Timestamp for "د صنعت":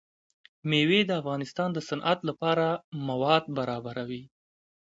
1.73-2.19